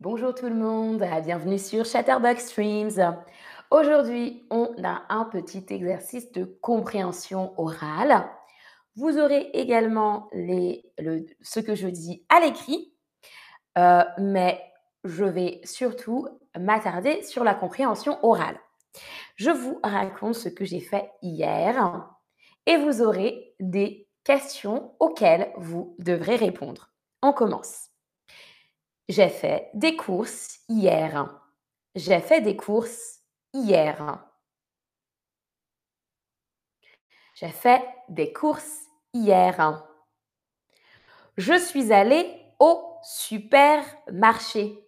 Bonjour 0.00 0.34
tout 0.34 0.50
le 0.50 0.54
monde, 0.54 1.02
bienvenue 1.24 1.58
sur 1.58 1.86
Chatterbox 1.86 2.48
Streams. 2.48 3.16
Aujourd'hui, 3.70 4.46
on 4.50 4.74
a 4.84 5.04
un 5.08 5.24
petit 5.24 5.64
exercice 5.70 6.30
de 6.32 6.44
compréhension 6.44 7.58
orale. 7.58 8.28
Vous 8.96 9.16
aurez 9.16 9.48
également 9.54 10.28
ce 11.40 11.60
que 11.60 11.74
je 11.74 11.88
dis 11.88 12.26
à 12.28 12.40
l'écrit, 12.40 12.92
euh, 13.78 14.04
mais 14.18 14.62
je 15.04 15.24
vais 15.24 15.62
surtout 15.64 16.28
m'attarder 16.58 17.22
sur 17.22 17.42
la 17.42 17.54
compréhension 17.54 18.18
orale. 18.22 18.60
Je 19.36 19.50
vous 19.50 19.80
raconte 19.82 20.34
ce 20.34 20.50
que 20.50 20.66
j'ai 20.66 20.80
fait 20.80 21.10
hier 21.22 22.06
et 22.66 22.76
vous 22.76 23.00
aurez 23.00 23.54
des 23.60 24.10
questions 24.24 24.94
auxquelles 25.00 25.52
vous 25.56 25.96
devrez 25.98 26.36
répondre. 26.36 26.90
On 27.22 27.32
commence. 27.32 27.95
J'ai 29.08 29.28
fait 29.28 29.70
des 29.74 29.96
courses 29.96 30.60
hier. 30.68 31.40
J'ai 31.94 32.20
fait 32.20 32.40
des 32.40 32.56
courses 32.56 33.20
hier. 33.52 34.24
J'ai 37.34 37.50
fait 37.50 37.82
des 38.08 38.32
courses 38.32 38.86
hier. 39.12 39.86
Je 41.36 41.58
suis 41.58 41.92
allée 41.92 42.26
au 42.58 42.82
supermarché. 43.02 44.82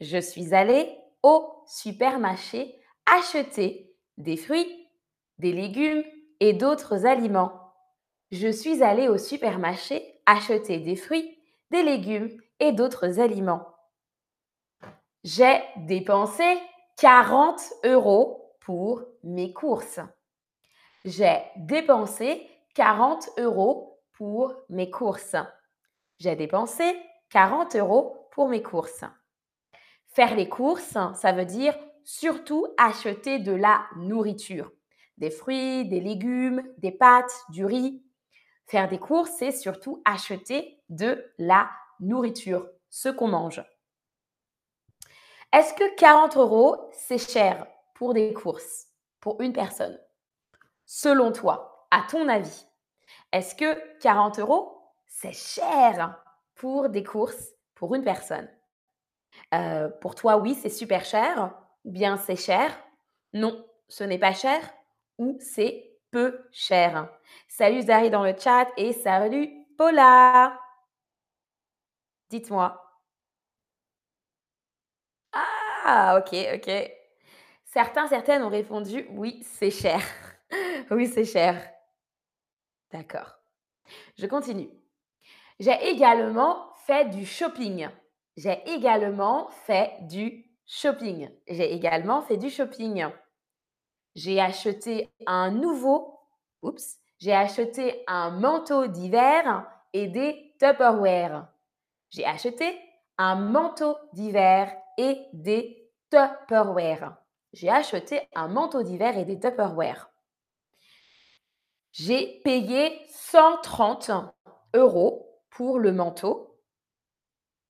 Je 0.00 0.18
suis 0.18 0.54
allée 0.54 0.96
au 1.22 1.64
supermarché 1.66 2.80
acheter 3.04 3.94
des 4.16 4.36
fruits, 4.36 4.88
des 5.38 5.52
légumes 5.52 6.04
et 6.40 6.54
d'autres 6.54 7.04
aliments. 7.04 7.74
Je 8.30 8.48
suis 8.48 8.82
allée 8.82 9.08
au 9.08 9.18
supermarché 9.18 10.20
acheter 10.24 10.78
des 10.78 10.96
fruits, 10.96 11.38
des 11.70 11.82
légumes 11.82 12.30
et 12.60 12.72
d'autres 12.72 13.20
aliments. 13.20 13.66
J'ai 15.24 15.60
dépensé 15.76 16.44
40 16.96 17.60
euros 17.84 18.56
pour 18.60 19.04
mes 19.22 19.52
courses. 19.52 20.00
J'ai 21.04 21.42
dépensé 21.56 22.48
40 22.74 23.30
euros 23.38 24.00
pour 24.12 24.54
mes 24.68 24.90
courses. 24.90 25.36
J'ai 26.18 26.36
dépensé 26.36 26.96
40 27.30 27.76
euros 27.76 28.28
pour 28.32 28.48
mes 28.48 28.62
courses. 28.62 29.04
Faire 30.08 30.34
les 30.34 30.48
courses, 30.48 30.96
ça 31.14 31.32
veut 31.32 31.44
dire 31.44 31.76
surtout 32.04 32.66
acheter 32.78 33.38
de 33.38 33.52
la 33.52 33.86
nourriture. 33.96 34.72
Des 35.18 35.30
fruits, 35.30 35.88
des 35.88 36.00
légumes, 36.00 36.62
des 36.78 36.92
pâtes, 36.92 37.44
du 37.50 37.64
riz. 37.64 38.02
Faire 38.66 38.88
des 38.88 38.98
courses, 38.98 39.32
c'est 39.38 39.52
surtout 39.52 40.02
acheter 40.04 40.80
de 40.88 41.24
la 41.38 41.68
nourriture, 42.00 42.68
ce 42.90 43.08
qu'on 43.08 43.28
mange. 43.28 43.62
Est-ce 45.52 45.74
que 45.74 45.94
40 45.96 46.36
euros, 46.36 46.90
c'est 46.92 47.18
cher 47.18 47.66
pour 47.94 48.14
des 48.14 48.32
courses, 48.34 48.86
pour 49.20 49.40
une 49.40 49.52
personne? 49.52 49.98
Selon 50.86 51.32
toi, 51.32 51.86
à 51.90 52.02
ton 52.10 52.28
avis, 52.28 52.66
est-ce 53.32 53.54
que 53.54 53.98
40 54.00 54.38
euros, 54.38 54.78
c'est 55.06 55.32
cher 55.32 56.22
pour 56.54 56.88
des 56.90 57.04
courses 57.04 57.52
pour 57.74 57.94
une 57.94 58.04
personne? 58.04 58.48
Euh, 59.54 59.88
Pour 60.00 60.14
toi, 60.14 60.36
oui, 60.36 60.54
c'est 60.54 60.68
super 60.70 61.04
cher, 61.04 61.54
bien 61.84 62.16
c'est 62.16 62.36
cher 62.36 62.70
Non, 63.32 63.64
ce 63.88 64.04
n'est 64.04 64.18
pas 64.18 64.32
cher, 64.34 64.60
ou 65.18 65.38
c'est 65.40 65.98
peu 66.10 66.40
cher. 66.52 67.08
Salut 67.48 67.82
Zari 67.82 68.10
dans 68.10 68.24
le 68.24 68.34
chat 68.38 68.68
et 68.76 68.92
salut 68.92 69.50
Paula 69.76 70.58
Dites-moi. 72.30 72.84
Ah, 75.84 76.18
ok, 76.20 76.34
ok. 76.56 76.90
Certains, 77.64 78.06
certaines 78.08 78.42
ont 78.42 78.48
répondu 78.50 79.06
oui, 79.10 79.42
c'est 79.44 79.70
cher. 79.70 80.00
oui, 80.90 81.06
c'est 81.06 81.24
cher. 81.24 81.56
D'accord. 82.92 83.38
Je 84.18 84.26
continue. 84.26 84.70
J'ai 85.60 85.88
également 85.90 86.72
fait 86.86 87.06
du 87.06 87.26
shopping. 87.26 87.88
J'ai 88.36 88.62
également 88.66 89.48
fait 89.66 89.98
du 90.02 90.44
shopping. 90.66 91.30
J'ai 91.48 91.72
également 91.72 92.22
fait 92.22 92.36
du 92.36 92.50
shopping. 92.50 93.08
J'ai 94.14 94.40
acheté 94.40 95.10
un 95.26 95.50
nouveau, 95.50 96.20
oups, 96.62 96.98
j'ai 97.18 97.32
acheté 97.34 98.04
un 98.06 98.30
manteau 98.30 98.86
d'hiver 98.86 99.66
et 99.92 100.08
des 100.08 100.54
Tupperware 100.58 101.46
j'ai 102.10 102.24
acheté 102.24 102.78
un 103.18 103.34
manteau 103.34 103.96
d'hiver 104.12 104.74
et 104.96 105.18
des 105.32 105.90
Tupperware. 106.10 107.16
J'ai 107.52 107.68
acheté 107.68 108.28
un 108.34 108.48
manteau 108.48 108.82
d'hiver 108.82 109.16
et 109.18 109.24
des 109.24 109.38
Tupperware. 109.38 110.10
J'ai 111.92 112.40
payé 112.44 113.00
130 113.08 114.10
euros 114.74 115.42
pour 115.50 115.78
le 115.78 115.92
manteau. 115.92 116.60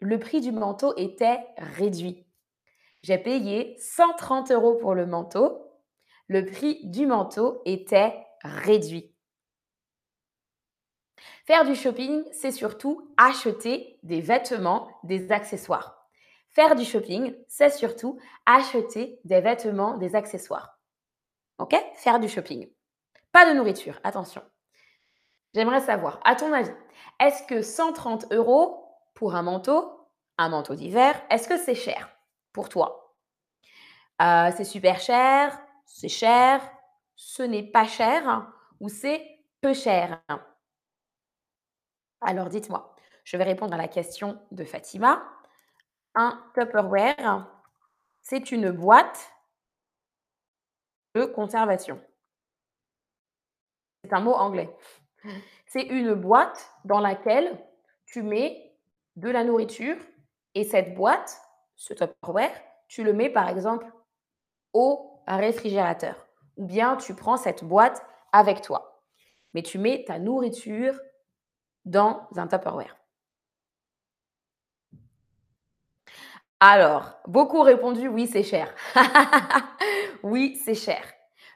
Le 0.00 0.18
prix 0.18 0.40
du 0.40 0.52
manteau 0.52 0.94
était 0.96 1.46
réduit. 1.56 2.26
J'ai 3.02 3.18
payé 3.18 3.76
130 3.78 4.50
euros 4.52 4.74
pour 4.74 4.94
le 4.94 5.06
manteau. 5.06 5.64
Le 6.26 6.44
prix 6.44 6.80
du 6.84 7.06
manteau 7.06 7.62
était 7.64 8.26
réduit. 8.42 9.14
Faire 11.48 11.64
du 11.64 11.74
shopping, 11.74 12.24
c'est 12.30 12.50
surtout 12.50 13.10
acheter 13.16 13.98
des 14.02 14.20
vêtements, 14.20 14.90
des 15.02 15.32
accessoires. 15.32 16.06
Faire 16.50 16.76
du 16.76 16.84
shopping, 16.84 17.34
c'est 17.48 17.70
surtout 17.70 18.18
acheter 18.44 19.18
des 19.24 19.40
vêtements, 19.40 19.96
des 19.96 20.14
accessoires. 20.14 20.78
OK? 21.58 21.74
Faire 21.94 22.20
du 22.20 22.28
shopping. 22.28 22.68
Pas 23.32 23.50
de 23.50 23.56
nourriture, 23.56 23.98
attention. 24.04 24.42
J'aimerais 25.54 25.80
savoir, 25.80 26.20
à 26.22 26.34
ton 26.34 26.52
avis, 26.52 26.70
est-ce 27.18 27.42
que 27.44 27.62
130 27.62 28.30
euros 28.30 28.84
pour 29.14 29.34
un 29.34 29.40
manteau, 29.40 29.90
un 30.36 30.50
manteau 30.50 30.74
d'hiver, 30.74 31.18
est-ce 31.30 31.48
que 31.48 31.56
c'est 31.56 31.74
cher 31.74 32.10
pour 32.52 32.68
toi? 32.68 33.16
Euh, 34.20 34.50
C'est 34.54 34.64
super 34.64 35.00
cher, 35.00 35.58
c'est 35.86 36.10
cher, 36.10 36.60
ce 37.16 37.42
n'est 37.42 37.62
pas 37.72 37.86
cher 37.86 38.52
ou 38.80 38.90
c'est 38.90 39.26
peu 39.62 39.72
cher? 39.72 40.20
Alors 42.20 42.48
dites-moi, 42.48 42.94
je 43.24 43.36
vais 43.36 43.44
répondre 43.44 43.74
à 43.74 43.76
la 43.76 43.88
question 43.88 44.40
de 44.50 44.64
Fatima. 44.64 45.22
Un 46.14 46.42
Tupperware, 46.54 47.46
c'est 48.22 48.50
une 48.50 48.70
boîte 48.70 49.32
de 51.14 51.24
conservation. 51.24 52.00
C'est 54.02 54.12
un 54.12 54.20
mot 54.20 54.34
anglais. 54.34 54.74
C'est 55.66 55.82
une 55.82 56.14
boîte 56.14 56.72
dans 56.84 57.00
laquelle 57.00 57.58
tu 58.06 58.22
mets 58.22 58.74
de 59.16 59.28
la 59.28 59.44
nourriture 59.44 59.96
et 60.54 60.64
cette 60.64 60.94
boîte, 60.94 61.40
ce 61.76 61.92
Tupperware, 61.92 62.54
tu 62.88 63.04
le 63.04 63.12
mets 63.12 63.30
par 63.30 63.48
exemple 63.48 63.86
au 64.72 65.22
réfrigérateur 65.26 66.26
ou 66.56 66.64
bien 66.64 66.96
tu 66.96 67.14
prends 67.14 67.36
cette 67.36 67.64
boîte 67.64 68.04
avec 68.32 68.62
toi. 68.62 69.02
Mais 69.54 69.62
tu 69.62 69.78
mets 69.78 70.04
ta 70.06 70.18
nourriture 70.18 70.98
dans 71.88 72.28
un 72.36 72.46
Tupperware 72.46 72.96
Alors, 76.60 77.14
beaucoup 77.26 77.58
ont 77.58 77.62
répondu 77.62 78.08
oui, 78.08 78.26
c'est 78.26 78.42
cher. 78.42 78.74
oui, 80.22 80.60
c'est 80.64 80.74
cher. 80.74 81.02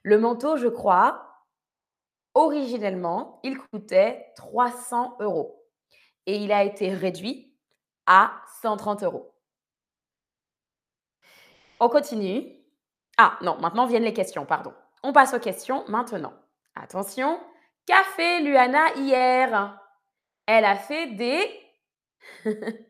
Le 0.02 0.18
manteau, 0.18 0.56
je 0.56 0.68
crois, 0.68 1.44
originellement, 2.34 3.40
il 3.42 3.58
coûtait 3.58 4.32
300 4.36 5.16
euros 5.20 5.66
et 6.26 6.36
il 6.36 6.50
a 6.50 6.64
été 6.64 6.94
réduit 6.94 7.54
à 8.06 8.32
130 8.62 9.02
euros. 9.02 9.34
On 11.78 11.88
continue. 11.88 12.46
Ah 13.18 13.36
non, 13.42 13.58
maintenant 13.60 13.86
viennent 13.86 14.04
les 14.04 14.14
questions, 14.14 14.46
pardon. 14.46 14.72
On 15.02 15.12
passe 15.12 15.34
aux 15.34 15.40
questions 15.40 15.84
maintenant. 15.88 16.32
Attention, 16.74 17.38
fait 18.16 18.40
Luana 18.40 18.94
hier 18.94 19.81
elle 20.46 20.64
a 20.64 20.76
fait 20.76 21.08
des 21.14 21.60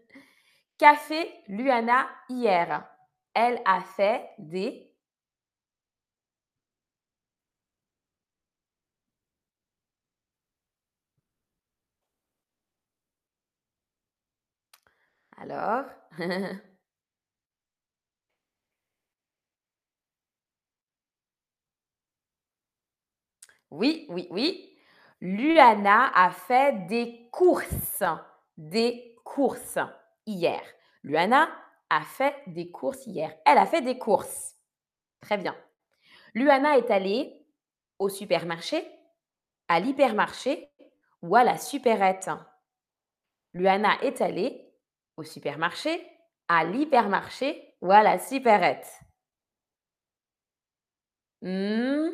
café 0.78 1.30
Luana 1.48 2.08
hier. 2.28 2.86
Elle 3.34 3.60
a 3.64 3.80
fait 3.80 4.28
des 4.38 4.92
Alors 15.36 15.84
Oui, 23.70 24.06
oui, 24.10 24.26
oui. 24.30 24.71
Luana 25.24 26.10
a 26.16 26.32
fait 26.32 26.84
des 26.88 27.28
courses, 27.30 28.02
des 28.56 29.14
courses 29.22 29.78
hier. 30.26 30.60
Luana 31.04 31.48
a 31.88 32.02
fait 32.02 32.34
des 32.48 32.72
courses 32.72 33.06
hier. 33.06 33.32
Elle 33.46 33.58
a 33.58 33.66
fait 33.66 33.82
des 33.82 33.96
courses. 33.98 34.56
Très 35.20 35.38
bien. 35.38 35.54
Luana 36.34 36.76
est 36.76 36.90
allée 36.90 37.46
au 38.00 38.08
supermarché, 38.08 38.84
à 39.68 39.78
l'hypermarché 39.78 40.72
ou 41.22 41.36
à 41.36 41.44
la 41.44 41.56
supérette. 41.56 42.28
Luana 43.54 44.02
est 44.02 44.20
allée 44.20 44.74
au 45.16 45.22
supermarché, 45.22 46.04
à 46.48 46.64
l'hypermarché 46.64 47.76
ou 47.80 47.92
à 47.92 48.02
la 48.02 48.18
supérette. 48.18 48.88
Hmm. 51.42 52.10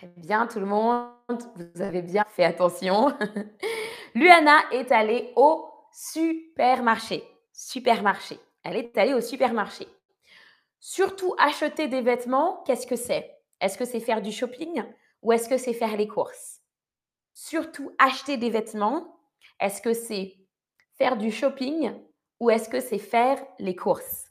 Très 0.00 0.08
bien 0.16 0.46
tout 0.46 0.60
le 0.60 0.64
monde, 0.64 1.10
vous 1.28 1.82
avez 1.82 2.00
bien 2.00 2.24
fait 2.26 2.44
attention. 2.44 3.12
Luana 4.14 4.58
est 4.72 4.90
allée 4.92 5.30
au 5.36 5.68
supermarché. 5.92 7.22
Supermarché. 7.52 8.40
Elle 8.64 8.76
est 8.76 8.96
allée 8.96 9.12
au 9.12 9.20
supermarché. 9.20 9.86
Surtout 10.78 11.34
acheter 11.38 11.86
des 11.86 12.00
vêtements, 12.00 12.64
qu'est-ce 12.66 12.86
que 12.86 12.96
c'est? 12.96 13.42
Est-ce 13.60 13.76
que 13.76 13.84
c'est 13.84 14.00
faire 14.00 14.22
du 14.22 14.32
shopping 14.32 14.82
ou 15.20 15.32
est-ce 15.32 15.50
que 15.50 15.58
c'est 15.58 15.74
faire 15.74 15.94
les 15.98 16.08
courses? 16.08 16.62
Surtout 17.34 17.92
acheter 17.98 18.38
des 18.38 18.48
vêtements, 18.48 19.20
est-ce 19.60 19.82
que 19.82 19.92
c'est 19.92 20.38
faire 20.94 21.18
du 21.18 21.30
shopping 21.30 21.92
ou 22.40 22.48
est-ce 22.48 22.70
que 22.70 22.80
c'est 22.80 22.98
faire 22.98 23.38
les 23.58 23.76
courses? 23.76 24.30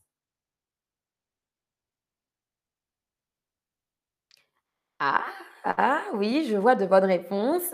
Ah, 5.00 5.48
ah 5.63 6.01
oui, 6.13 6.45
je 6.50 6.56
vois 6.56 6.75
de 6.75 6.85
bonnes 6.85 7.06
réponses. 7.06 7.71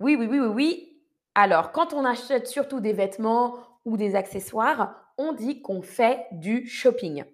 Oui, 0.00 0.16
oui, 0.16 0.26
oui, 0.28 0.40
oui, 0.40 0.48
oui. 0.48 1.02
Alors, 1.34 1.72
quand 1.72 1.92
on 1.92 2.04
achète 2.04 2.46
surtout 2.46 2.80
des 2.80 2.92
vêtements 2.92 3.56
ou 3.84 3.96
des 3.96 4.14
accessoires, 4.14 4.94
on 5.18 5.32
dit 5.32 5.60
qu'on 5.60 5.82
fait 5.82 6.26
du 6.32 6.66
shopping. 6.66 7.24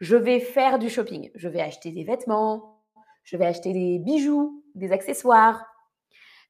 Je 0.00 0.16
vais 0.16 0.40
faire 0.40 0.78
du 0.78 0.90
shopping. 0.90 1.30
Je 1.34 1.48
vais 1.48 1.60
acheter 1.60 1.92
des 1.92 2.04
vêtements, 2.04 2.82
je 3.22 3.36
vais 3.36 3.46
acheter 3.46 3.72
des 3.72 3.98
bijoux, 3.98 4.64
des 4.74 4.90
accessoires. 4.90 5.64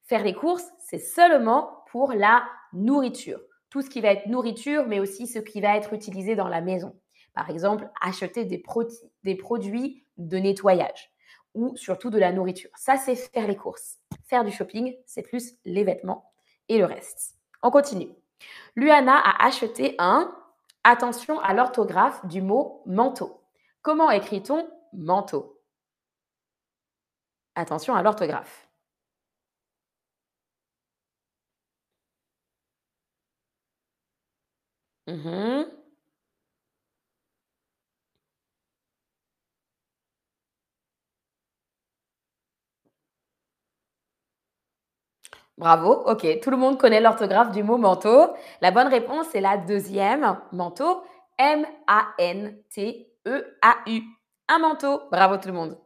Faire 0.03 0.23
les 0.23 0.33
courses, 0.33 0.71
c'est 0.79 0.99
seulement 0.99 1.83
pour 1.91 2.13
la 2.13 2.43
nourriture. 2.73 3.39
Tout 3.69 3.81
ce 3.81 3.89
qui 3.89 4.01
va 4.01 4.09
être 4.09 4.27
nourriture, 4.27 4.87
mais 4.87 4.99
aussi 4.99 5.27
ce 5.27 5.39
qui 5.39 5.61
va 5.61 5.77
être 5.77 5.93
utilisé 5.93 6.35
dans 6.35 6.47
la 6.47 6.61
maison. 6.61 6.95
Par 7.35 7.49
exemple, 7.49 7.89
acheter 8.01 8.45
des, 8.45 8.63
des 9.23 9.35
produits 9.35 10.05
de 10.17 10.37
nettoyage 10.37 11.12
ou 11.53 11.75
surtout 11.75 12.09
de 12.09 12.19
la 12.19 12.31
nourriture. 12.31 12.69
Ça, 12.75 12.97
c'est 12.97 13.15
faire 13.15 13.47
les 13.47 13.55
courses. 13.55 13.99
Faire 14.25 14.43
du 14.43 14.51
shopping, 14.51 14.95
c'est 15.05 15.21
plus 15.21 15.53
les 15.65 15.83
vêtements 15.83 16.31
et 16.69 16.77
le 16.77 16.85
reste. 16.85 17.35
On 17.61 17.71
continue. 17.71 18.09
Luana 18.75 19.17
a 19.17 19.45
acheté 19.45 19.95
un, 19.99 20.35
attention 20.83 21.39
à 21.39 21.53
l'orthographe 21.53 22.25
du 22.25 22.41
mot 22.41 22.81
manteau. 22.85 23.41
Comment 23.81 24.11
écrit-on 24.11 24.67
manteau? 24.93 25.61
Attention 27.55 27.95
à 27.95 28.01
l'orthographe. 28.03 28.67
Mhm. 35.07 35.82
Bravo, 45.57 45.91
ok. 46.07 46.39
Tout 46.41 46.49
le 46.49 46.57
monde 46.57 46.79
connaît 46.79 47.01
l'orthographe 47.01 47.51
du 47.51 47.63
mot 47.63 47.77
manteau. 47.77 48.33
La 48.61 48.71
bonne 48.71 48.87
réponse, 48.87 49.27
c'est 49.31 49.41
la 49.41 49.57
deuxième, 49.57 50.39
manteau. 50.51 51.03
M-A-N-T-E-A-U. 51.37 51.71
Un 54.49 54.59
manteau. 54.59 55.01
Bravo 55.11 55.37
tout 55.37 55.47
le 55.47 55.53
monde. 55.53 55.77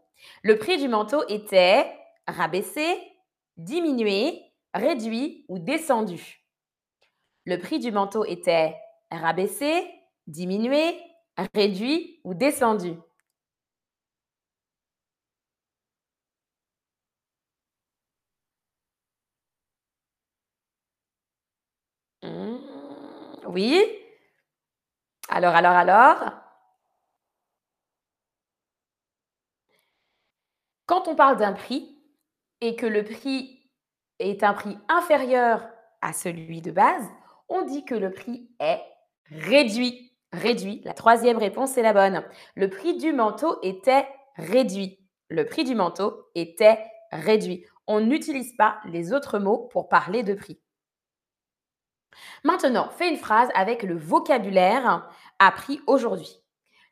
Le 0.43 0.57
prix 0.57 0.77
du 0.77 0.87
manteau 0.87 1.23
était 1.27 1.85
rabaissé, 2.27 2.97
diminué, 3.57 4.41
réduit 4.73 5.45
ou 5.47 5.59
descendu. 5.59 6.43
Le 7.45 7.57
prix 7.57 7.79
du 7.79 7.91
manteau 7.91 8.25
était 8.25 8.75
rabaissé, 9.11 9.85
diminué, 10.27 10.99
réduit 11.53 12.19
ou 12.23 12.33
descendu. 12.33 12.93
Mmh, 22.23 22.57
oui. 23.47 23.83
Alors, 25.29 25.55
alors, 25.55 25.71
alors 25.73 26.33
Quand 30.85 31.07
on 31.09 31.15
parle 31.15 31.37
d'un 31.37 31.51
prix 31.53 31.97
et 32.61 32.75
que 32.75 32.85
le 32.85 33.03
prix 33.03 33.59
est 34.19 34.41
un 34.43 34.53
prix 34.53 34.77
inférieur 34.87 35.67
à 36.01 36.13
celui 36.13 36.61
de 36.61 36.71
base, 36.71 37.03
on 37.49 37.63
dit 37.63 37.83
que 37.83 37.93
le 37.95 38.11
prix 38.11 38.49
est 38.59 38.81
réduit. 39.29 40.13
Réduit. 40.31 40.81
La 40.85 40.93
troisième 40.93 41.37
réponse 41.37 41.77
est 41.77 41.81
la 41.81 41.93
bonne. 41.93 42.23
Le 42.55 42.69
prix 42.69 42.97
du 42.97 43.13
manteau 43.13 43.59
était 43.63 44.07
réduit. 44.35 44.99
Le 45.29 45.45
prix 45.45 45.63
du 45.65 45.75
manteau 45.75 46.25
était 46.35 46.79
réduit. 47.11 47.65
On 47.85 47.99
n'utilise 48.01 48.55
pas 48.55 48.79
les 48.85 49.13
autres 49.13 49.39
mots 49.39 49.67
pour 49.71 49.89
parler 49.89 50.23
de 50.23 50.33
prix. 50.33 50.59
Maintenant, 52.43 52.89
fais 52.89 53.09
une 53.09 53.17
phrase 53.17 53.49
avec 53.55 53.83
le 53.83 53.97
vocabulaire 53.97 55.09
appris 55.39 55.81
aujourd'hui. 55.87 56.41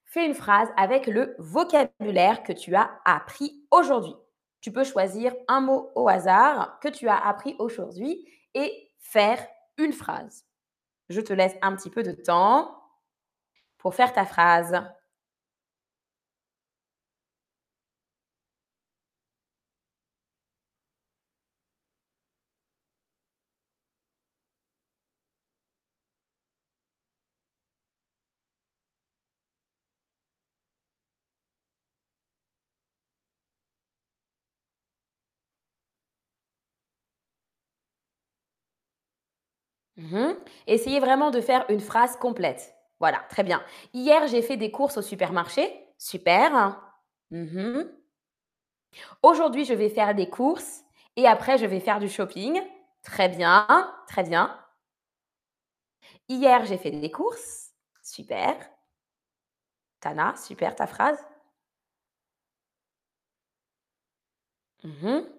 Fais 0.05 0.25
une 0.25 0.33
phrase 0.33 0.69
avec 0.77 1.07
le 1.07 1.35
vocabulaire 1.39 2.43
que 2.43 2.53
tu 2.53 2.75
as 2.75 3.01
appris 3.05 3.63
aujourd'hui. 3.71 4.15
Tu 4.61 4.71
peux 4.71 4.83
choisir 4.83 5.33
un 5.47 5.61
mot 5.61 5.91
au 5.95 6.07
hasard 6.07 6.79
que 6.79 6.87
tu 6.87 7.07
as 7.07 7.17
appris 7.17 7.55
aujourd'hui 7.59 8.25
et 8.53 8.91
faire 8.99 9.45
une 9.77 9.93
phrase. 9.93 10.45
Je 11.09 11.21
te 11.21 11.33
laisse 11.33 11.55
un 11.61 11.75
petit 11.75 11.89
peu 11.89 12.01
de 12.01 12.11
temps 12.11 12.81
pour 13.77 13.93
faire 13.93 14.13
ta 14.13 14.25
phrase. 14.25 14.81
Mhm. 39.97 40.35
Essayez 40.67 40.99
vraiment 40.99 41.31
de 41.31 41.41
faire 41.41 41.65
une 41.69 41.79
phrase 41.79 42.17
complète. 42.17 42.73
Voilà, 42.99 43.19
très 43.29 43.43
bien. 43.43 43.61
Hier, 43.93 44.27
j'ai 44.27 44.41
fait 44.41 44.57
des 44.57 44.71
courses 44.71 44.97
au 44.97 45.01
supermarché. 45.01 45.71
Super. 45.97 46.81
Mhm. 47.31 47.89
Aujourd'hui, 49.23 49.65
je 49.65 49.73
vais 49.73 49.89
faire 49.89 50.13
des 50.15 50.29
courses 50.29 50.83
et 51.15 51.27
après, 51.27 51.57
je 51.57 51.65
vais 51.65 51.79
faire 51.79 51.99
du 51.99 52.09
shopping. 52.09 52.61
Très 53.03 53.29
bien, 53.29 53.65
très 54.07 54.23
bien. 54.23 54.55
Hier, 56.29 56.65
j'ai 56.65 56.77
fait 56.77 56.89
des 56.91 57.11
courses. 57.11 57.71
Super. 58.01 58.55
Tana, 60.01 60.35
super 60.37 60.73
ta 60.75 60.87
phrase. 60.87 61.19
Mhm. 64.83 65.34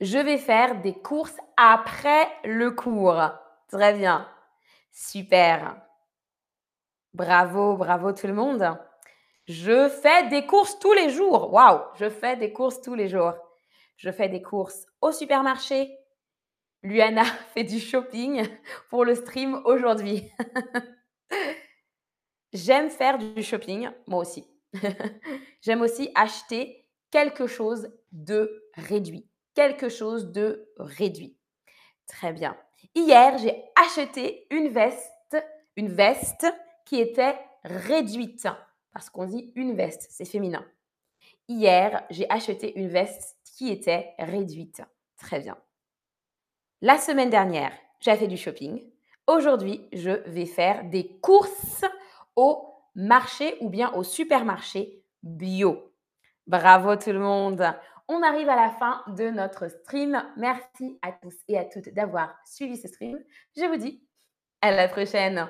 Je 0.00 0.18
vais 0.18 0.36
faire 0.36 0.82
des 0.82 0.92
courses 0.92 1.36
après 1.56 2.28
le 2.44 2.70
cours. 2.70 3.30
Très 3.68 3.94
bien. 3.94 4.28
Super. 4.92 5.80
Bravo, 7.14 7.76
bravo 7.76 8.12
tout 8.12 8.26
le 8.26 8.34
monde. 8.34 8.78
Je 9.46 9.88
fais 9.88 10.28
des 10.28 10.44
courses 10.44 10.78
tous 10.78 10.92
les 10.92 11.08
jours. 11.08 11.52
Waouh, 11.52 11.80
je 11.94 12.10
fais 12.10 12.36
des 12.36 12.52
courses 12.52 12.82
tous 12.82 12.94
les 12.94 13.08
jours. 13.08 13.32
Je 13.96 14.10
fais 14.10 14.28
des 14.28 14.42
courses 14.42 14.86
au 15.00 15.12
supermarché. 15.12 15.96
Luana 16.82 17.24
fait 17.54 17.64
du 17.64 17.80
shopping 17.80 18.46
pour 18.90 19.04
le 19.04 19.14
stream 19.14 19.62
aujourd'hui. 19.64 20.30
J'aime 22.52 22.90
faire 22.90 23.16
du 23.16 23.42
shopping, 23.42 23.88
moi 24.06 24.20
aussi. 24.20 24.46
J'aime 25.62 25.80
aussi 25.80 26.10
acheter 26.14 26.86
quelque 27.10 27.46
chose 27.46 27.88
de 28.12 28.62
réduit 28.74 29.26
quelque 29.56 29.88
chose 29.88 30.30
de 30.30 30.68
réduit. 30.78 31.36
Très 32.06 32.32
bien. 32.32 32.56
Hier, 32.94 33.36
j'ai 33.38 33.64
acheté 33.74 34.46
une 34.50 34.68
veste, 34.68 35.36
une 35.74 35.88
veste 35.88 36.46
qui 36.84 37.00
était 37.00 37.36
réduite. 37.64 38.46
Parce 38.92 39.10
qu'on 39.10 39.24
dit 39.24 39.52
une 39.56 39.74
veste, 39.74 40.06
c'est 40.10 40.24
féminin. 40.24 40.64
Hier, 41.48 42.04
j'ai 42.10 42.30
acheté 42.30 42.78
une 42.78 42.88
veste 42.88 43.36
qui 43.56 43.72
était 43.72 44.14
réduite. 44.18 44.82
Très 45.16 45.40
bien. 45.40 45.56
La 46.82 46.98
semaine 46.98 47.30
dernière, 47.30 47.72
j'ai 48.00 48.14
fait 48.16 48.28
du 48.28 48.36
shopping. 48.36 48.84
Aujourd'hui, 49.26 49.88
je 49.92 50.10
vais 50.30 50.46
faire 50.46 50.84
des 50.84 51.18
courses 51.20 51.84
au 52.36 52.68
marché 52.94 53.56
ou 53.60 53.70
bien 53.70 53.92
au 53.94 54.02
supermarché 54.02 55.02
bio. 55.22 55.92
Bravo 56.46 56.94
tout 56.96 57.12
le 57.12 57.18
monde. 57.18 57.66
On 58.08 58.22
arrive 58.22 58.48
à 58.48 58.56
la 58.56 58.70
fin 58.70 59.02
de 59.08 59.30
notre 59.30 59.68
stream. 59.68 60.22
Merci 60.36 60.98
à 61.02 61.12
tous 61.12 61.34
et 61.48 61.58
à 61.58 61.64
toutes 61.64 61.92
d'avoir 61.92 62.36
suivi 62.44 62.76
ce 62.76 62.88
stream. 62.88 63.18
Je 63.56 63.64
vous 63.64 63.76
dis 63.76 64.06
à 64.62 64.70
la 64.70 64.88
prochaine. 64.88 65.48